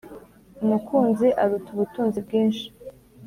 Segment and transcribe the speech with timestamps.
[0.63, 2.65] umukunzi aruta ubutunzi bwinshi